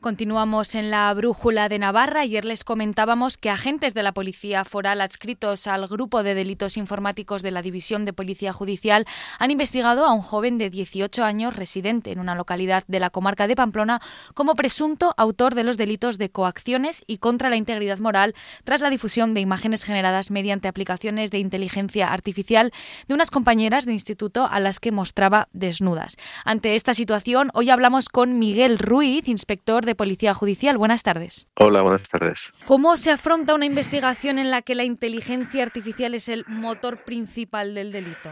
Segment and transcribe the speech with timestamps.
[0.00, 2.20] Continuamos en la brújula de Navarra.
[2.20, 7.42] Ayer les comentábamos que agentes de la Policía Foral adscritos al grupo de delitos informáticos
[7.42, 9.06] de la División de Policía Judicial
[9.40, 13.48] han investigado a un joven de 18 años residente en una localidad de la comarca
[13.48, 14.00] de Pamplona
[14.34, 18.90] como presunto autor de los delitos de coacciones y contra la integridad moral tras la
[18.90, 22.72] difusión de imágenes generadas mediante aplicaciones de inteligencia artificial
[23.08, 26.14] de unas compañeras de instituto a las que mostraba desnudas.
[26.44, 30.78] Ante esta situación, hoy hablamos con Miguel Ruiz, inspector de Policía Judicial.
[30.78, 31.48] Buenas tardes.
[31.56, 32.52] Hola, buenas tardes.
[32.66, 37.74] ¿Cómo se afronta una investigación en la que la inteligencia artificial es el motor principal
[37.74, 38.30] del delito?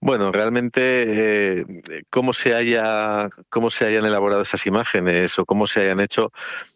[0.00, 1.64] Bueno, realmente eh,
[2.10, 6.32] cómo se haya, cómo se hayan elaborado esas imágenes o cómo se hayan hecho,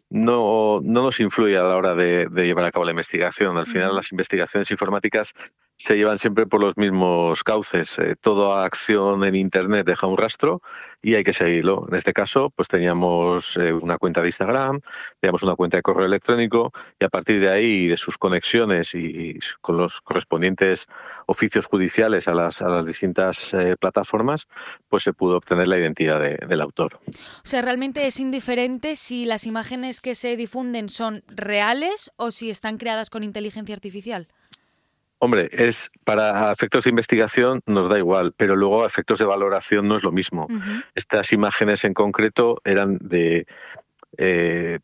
[0.09, 3.57] no, no nos influye a la hora de, de llevar a cabo la investigación.
[3.57, 5.33] Al final, las investigaciones informáticas
[5.77, 7.99] se llevan siempre por los mismos cauces.
[7.99, 10.61] Eh, toda acción en Internet deja un rastro
[11.03, 11.85] y hay que seguirlo.
[11.87, 14.81] En este caso, pues teníamos eh, una cuenta de Instagram,
[15.21, 19.37] teníamos una cuenta de correo electrónico y a partir de ahí, de sus conexiones y,
[19.61, 20.87] con los correspondientes
[21.27, 24.47] oficios judiciales a las, a las distintas eh, plataformas,
[24.89, 26.99] pues se pudo obtener la identidad del autor.
[27.05, 27.11] O
[27.43, 32.77] sea, realmente es indiferente si las imágenes que se difunden son reales o si están
[32.77, 34.27] creadas con inteligencia artificial.
[35.19, 39.87] Hombre, es para efectos de investigación nos da igual, pero luego a efectos de valoración
[39.87, 40.47] no es lo mismo.
[40.93, 43.47] Estas imágenes en concreto eran de
[44.17, 44.79] eh,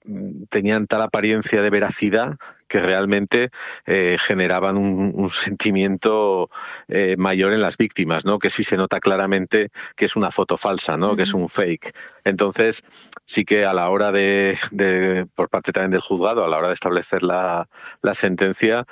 [0.50, 3.50] tenían tal apariencia de veracidad que realmente
[3.86, 6.50] eh, generaban un, sentimiento
[6.88, 8.38] eh, mayor en las víctimas, ¿no?
[8.38, 11.16] Que sí se nota claramente que es una foto falsa, ¿no?
[11.16, 11.95] Que es un fake.
[12.23, 12.84] Entonces,
[13.25, 16.68] sí que a la hora de, de, por parte también del juzgado, a la hora
[16.68, 17.68] de establecer la,
[18.02, 18.86] la sentencia,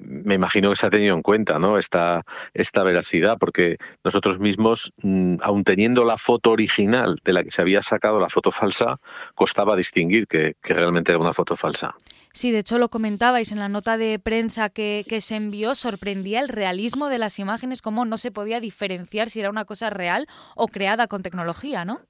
[0.00, 1.78] me imagino que se ha tenido en cuenta ¿no?
[1.78, 7.50] esta, esta veracidad, porque nosotros mismos, mm, aun teniendo la foto original de la que
[7.50, 9.00] se había sacado la foto falsa,
[9.34, 11.94] costaba distinguir que, realmente era una foto falsa.
[12.32, 16.40] Sí, de hecho lo comentabais en la nota de prensa que, que, se envió, sorprendía
[16.40, 20.28] el realismo de las imágenes, cómo no se podía diferenciar si era una cosa real
[20.54, 22.00] o creada con tecnología, ¿no?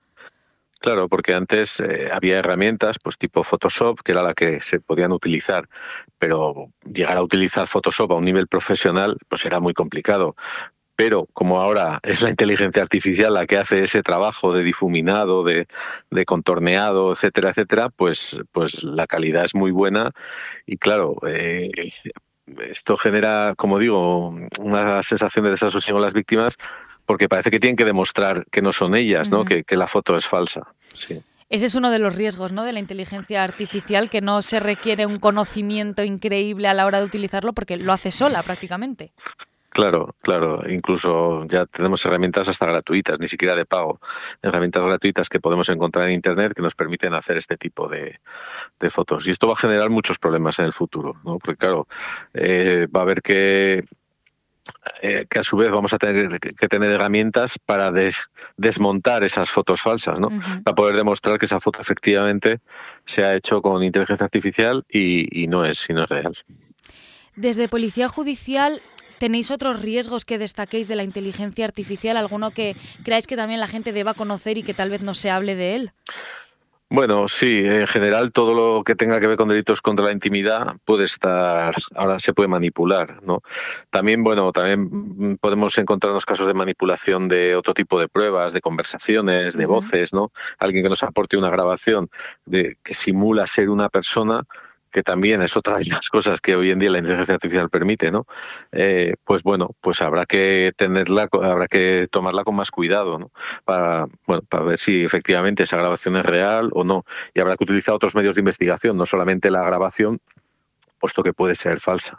[0.81, 5.11] Claro, porque antes eh, había herramientas, pues tipo Photoshop, que era la que se podían
[5.13, 5.69] utilizar,
[6.19, 10.37] pero llegar a utilizar Photoshop a un nivel profesional, pues era muy complicado.
[10.97, 15.67] Pero como ahora es la inteligencia artificial la que hace ese trabajo de difuminado, de,
[16.11, 20.11] de contorneado, etcétera, etcétera, pues, pues la calidad es muy buena
[20.67, 21.71] y claro, eh,
[22.59, 26.57] esto genera, como digo, una sensación de desasosiego en las víctimas
[27.09, 29.47] porque parece que tienen que demostrar que no son ellas, ¿no?
[29.47, 30.75] que, la foto es falsa.
[31.49, 32.65] Ese es uno de los riesgos ¿no?
[32.65, 37.07] de la inteligencia artificial, que no se requiere un conocimiento increíble a la hora de
[37.07, 39.13] utilizarlo porque lo hace sola prácticamente.
[39.71, 40.69] Claro, claro.
[40.69, 44.01] Incluso ya tenemos herramientas hasta gratuitas, ni siquiera de pago.
[44.43, 48.19] Herramientas gratuitas que podemos encontrar en Internet que nos permiten hacer este tipo de,
[48.91, 49.27] fotos.
[49.27, 51.39] Y esto va a generar muchos problemas en el futuro, ¿no?
[51.39, 51.89] Porque claro,
[52.35, 53.85] eh, va a haber que
[55.03, 57.93] eh, que a su vez vamos a tener que tener herramientas para
[58.57, 60.29] desmontar esas fotos falsas, ¿no?
[60.65, 62.61] Para poder demostrar que esa foto efectivamente
[63.05, 66.37] se ha hecho con inteligencia artificial y, no es, sino es real.
[67.37, 68.81] Desde Policía Judicial,
[69.19, 72.17] ¿Tenéis otros riesgos que destaquéis de la inteligencia artificial?
[72.17, 75.29] ¿Alguno que creáis que también la gente deba conocer y que tal vez no se
[75.29, 75.93] hable de él?
[76.91, 80.75] Bueno, sí, en general todo lo que tenga que ver con delitos contra la intimidad
[80.87, 83.43] puede estar, ahora se puede manipular, ¿no?
[83.91, 89.55] También, bueno, también podemos encontrarnos casos de manipulación de otro tipo de pruebas, de conversaciones,
[89.55, 90.33] de voces, ¿no?
[90.59, 92.09] Alguien que nos aporte una grabación
[92.47, 94.45] de que simula ser una persona
[94.91, 98.11] que también es otra de las cosas que hoy en día la inteligencia artificial permite,
[98.11, 98.27] ¿no?
[98.73, 103.31] Eh, pues bueno, pues habrá que tenerla, habrá que tomarla con más cuidado, ¿no?
[103.65, 107.05] Para, bueno, para ver si efectivamente esa grabación es real o no.
[107.35, 110.21] Y habrá que utilizar otros medios de investigación, no solamente la grabación,
[110.99, 112.19] puesto que puede ser falsa.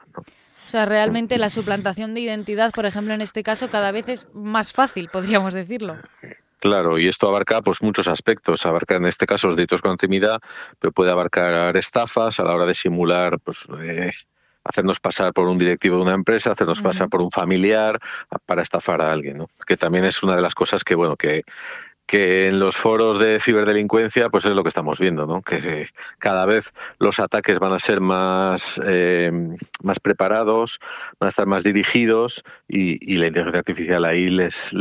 [0.70, 4.28] O sea, realmente la suplantación de identidad, por ejemplo, en este caso, cada vez es
[4.34, 5.98] más fácil, podríamos decirlo.
[6.60, 8.66] Claro, y esto abarca pues muchos aspectos.
[8.66, 10.40] Abarca en este caso los delitos con intimidad,
[10.78, 14.12] pero puede abarcar estafas a la hora de simular, pues eh,
[14.66, 18.00] hacernos pasar por un directivo de una empresa, hacernos pasar por un familiar
[18.46, 19.50] para estafar a alguien, ¿no?
[19.66, 21.44] Que también es una de las cosas que bueno que
[22.10, 25.44] que en los foros de ciberdelincuencia pues es lo que estamos viendo, ¿no?
[25.44, 29.32] que cada vez los ataques van a ser más, eh,
[29.84, 30.80] más preparados,
[31.20, 34.74] van a estar más dirigidos y, la inteligencia artificial ahí les,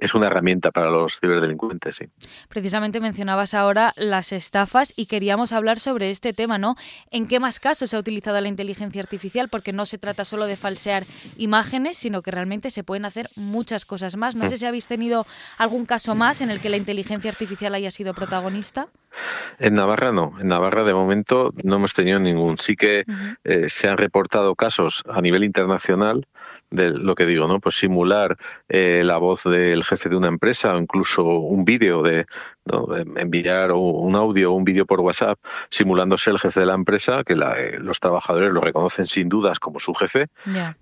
[0.00, 1.96] es una herramienta para los ciberdelincuentes.
[1.96, 2.06] Sí.
[2.48, 6.76] Precisamente mencionabas ahora las estafas y queríamos hablar sobre este tema, ¿no?
[7.10, 9.48] ¿En qué más casos se ha utilizado la inteligencia artificial?
[9.50, 11.02] Porque no se trata solo de falsear
[11.36, 14.36] imágenes, sino que realmente se pueden hacer muchas cosas más.
[14.36, 15.26] No sé si habéis tenido
[15.58, 18.86] algún caso más en el que la inteligencia artificial haya sido protagonista?
[19.58, 22.56] En Navarra no, en Navarra de momento no hemos tenido ningún.
[22.58, 23.04] Sí que
[23.44, 26.26] eh, se han reportado casos a nivel internacional
[26.70, 27.60] de lo que digo, ¿no?
[27.60, 28.36] Pues simular
[28.68, 32.26] eh, la voz del jefe de una empresa o incluso un vídeo de
[33.16, 35.38] enviar un audio o un vídeo por WhatsApp
[35.70, 39.80] simulándose el jefe de la empresa, que eh, los trabajadores lo reconocen sin dudas como
[39.80, 40.28] su jefe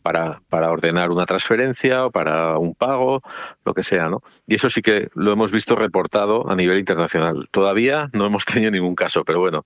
[0.02, 3.22] para, para ordenar una transferencia o para un pago,
[3.64, 4.22] lo que sea, ¿no?
[4.46, 7.48] Y eso sí que lo hemos visto reportado a nivel internacional.
[7.50, 9.64] Todavía no hemos tenido ningún caso, pero bueno,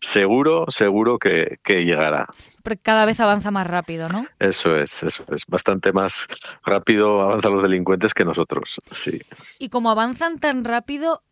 [0.00, 2.26] seguro, seguro que, llegará.
[2.62, 4.26] Porque cada vez avanza más rápido, ¿no?
[4.38, 5.46] Eso es, eso es.
[5.46, 6.26] Bastante más
[6.64, 9.20] rápido avanzan los delincuentes que nosotros, sí.
[9.58, 11.22] Y como avanzan tan rápido,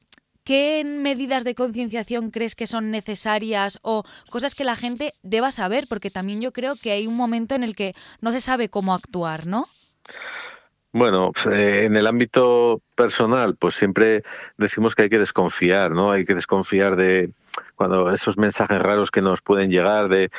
[0.46, 5.88] ¿qué medidas de concienciación crees que son necesarias o cosas que la gente deba saber?
[5.88, 8.94] Porque también yo creo que hay un momento en el que no se sabe cómo
[8.94, 9.66] actuar, ¿no?
[10.96, 14.22] Bueno, eh, en el ámbito personal, pues siempre
[14.56, 16.10] decimos que hay que desconfiar, ¿no?
[16.10, 17.32] Hay que desconfiar de
[17.74, 20.30] cuando esos mensajes raros que nos pueden llegar de,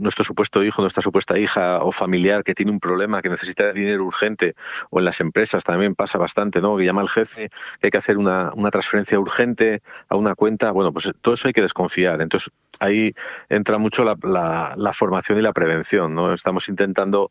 [0.00, 4.04] nuestro supuesto hijo, nuestra supuesta hija o familiar que tiene un problema, que necesita dinero
[4.04, 4.56] urgente,
[4.90, 6.76] o en las empresas también pasa bastante, ¿no?
[6.76, 7.48] Que llama al jefe,
[7.78, 10.72] que hay que hacer una, transferencia urgente a una cuenta.
[10.72, 12.20] Bueno, pues todo eso hay que desconfiar.
[12.20, 12.50] Entonces
[12.80, 13.14] ahí
[13.48, 16.32] entra mucho la, la formación y la prevención, ¿no?
[16.32, 17.30] Estamos intentando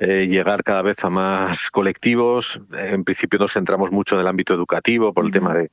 [0.00, 2.60] eh, llegar cada vez a más colectivos.
[2.72, 5.70] En principio nos centramos mucho en el ámbito educativo por el tema de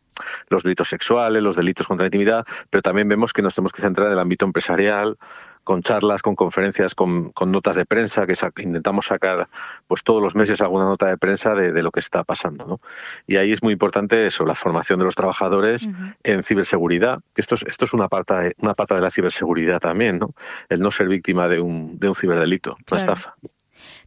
[0.50, 3.81] los delitos sexuales, los delitos contra la intimidad, pero también vemos que nos tenemos que
[3.81, 5.18] centrar en el ámbito empresarial,
[5.66, 9.50] con charlas, con conferencias, con, notas de prensa, que intentamos sacar
[9.88, 12.66] pues todos los meses alguna nota de prensa de, lo que está pasando.
[12.66, 12.81] ¿no?
[13.27, 15.89] Y ahí es muy importante eso, la formación de los trabajadores
[16.24, 17.19] en ciberseguridad.
[17.36, 20.36] Esto es, esto es una pata, de, una pata de la ciberseguridad también, ¿no?
[20.69, 23.36] el no ser víctima de un, de un ciberdelito, una estafa.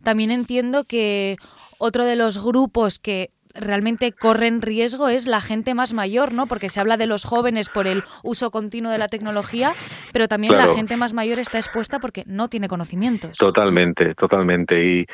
[0.03, 1.37] También entiendo que
[1.79, 6.47] otro de los grupos que realmente corren riesgo es la gente más mayor, ¿no?
[6.47, 9.73] Porque se habla de los jóvenes por el uso continuo de la tecnología,
[10.13, 13.37] pero también la gente más mayor está expuesta porque no tiene conocimientos.
[13.39, 14.85] Totalmente, totalmente.
[14.85, 15.07] Y,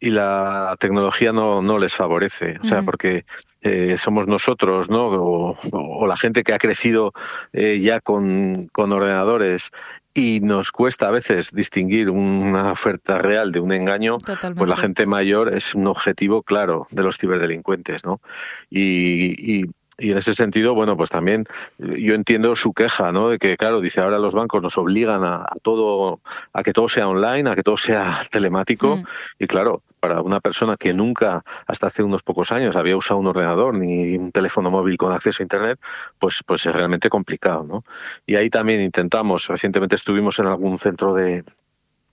[0.00, 3.24] y la tecnología no, no les favorece, o sea, porque
[3.60, 5.06] eh, somos nosotros, ¿no?
[5.06, 7.12] O, la gente que ha crecido
[7.52, 9.70] eh, ya con, con, ordenadores
[10.14, 15.06] y nos cuesta a veces distinguir una oferta real de un engaño, pues la gente
[15.06, 18.20] mayor es un objetivo claro de los ciberdelincuentes, ¿no?
[18.68, 21.44] Y, y en ese sentido, bueno, pues también
[21.78, 23.28] yo entiendo su queja, ¿no?
[23.28, 26.20] De que, claro, dice ahora los bancos nos obligan a, todo,
[26.52, 28.96] a que todo sea online, a que todo sea telemático.
[28.96, 29.04] Mm.
[29.38, 33.26] Y claro, para una persona que nunca, hasta hace unos pocos años, había usado un
[33.26, 35.78] ordenador ni un teléfono móvil con acceso a Internet,
[36.18, 37.84] pues, pues es realmente complicado, ¿no?
[38.26, 41.44] Y ahí también intentamos, recientemente estuvimos en algún centro de,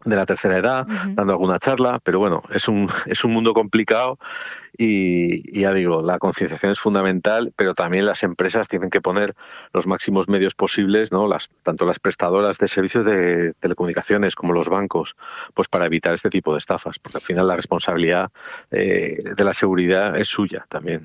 [0.05, 4.17] de la tercera edad, dando alguna charla, pero bueno, es un, es un mundo complicado
[4.81, 9.33] y, ya digo, la concienciación es fundamental, pero también las empresas tienen que poner
[9.73, 11.27] los máximos medios posibles, ¿no?
[11.27, 15.17] Las, tanto las prestadoras de servicios de telecomunicaciones como los bancos,
[15.53, 18.31] pues para evitar este tipo de estafas, porque al final la responsabilidad
[18.71, 21.03] eh, de la seguridad es suya también.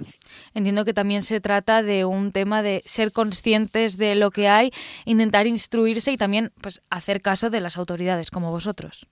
[0.54, 4.70] Entiendo que también se trata de un tema de ser conscientes de lo que hay,
[5.04, 9.08] intentar instruirse y también pues hacer caso de las autoridades como vosotros.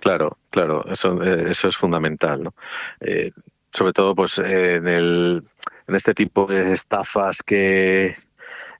[0.00, 2.42] Claro, claro, eso, eh, eso es fundamental.
[2.42, 2.54] ¿no?
[3.00, 3.32] Eh,
[3.72, 5.44] sobre todo pues en, el,
[5.86, 8.14] en este tipo de estafas que,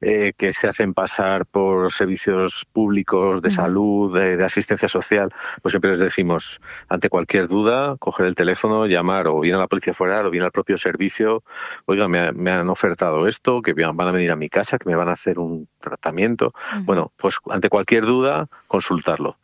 [0.02, 5.90] eh, que se hacen pasar por servicios públicos de salud, de, asistencia social, pues siempre
[5.90, 10.24] les decimos, ante cualquier duda, coger el teléfono, llamar o bien a la policía foral
[10.26, 11.44] o bien al propio servicio,
[11.84, 14.96] oiga, me, me han ofertado esto, que van a venir a mi casa, que me
[14.96, 16.54] van a hacer un tratamiento.
[16.84, 19.36] Bueno, pues ante cualquier duda, consultarlo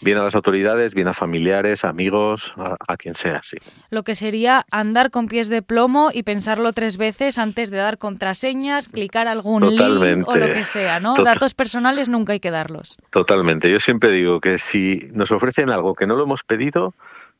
[0.00, 3.56] bien a las autoridades, bien a familiares, amigos, a, quien sea, sí.
[3.90, 7.98] Lo que sería andar con pies de plomo y pensarlo tres veces antes de dar
[7.98, 11.14] contraseñas, clicar algún link o lo que sea, ¿no?
[11.16, 12.98] Datos personales nunca hay que darlos.
[13.10, 13.70] Totalmente.
[13.70, 16.94] Yo siempre digo que si nos ofrecen algo que no lo hemos pedido,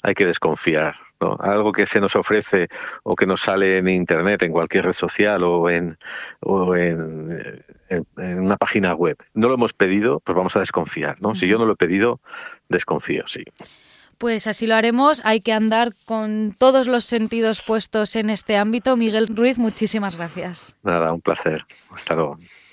[0.05, 0.97] hay que desconfiar.
[1.21, 1.37] ¿no?
[1.41, 2.69] Algo que se nos ofrece
[3.03, 5.97] o que nos sale en Internet, en cualquier red social o en,
[6.41, 7.65] o en,
[8.19, 11.21] una página web, no lo hemos pedido, pues vamos a desconfiar.
[11.23, 11.35] ¿no?
[11.35, 12.21] Si yo no lo he pedido,
[12.69, 13.45] desconfío, sí.
[14.19, 15.23] Pues así lo haremos.
[15.25, 18.97] Hay que andar con todos los sentidos puestos en este ámbito.
[18.97, 20.77] Miguel Ruiz, muchísimas gracias.
[20.83, 21.65] Nada, un placer.
[21.93, 22.37] Hasta luego.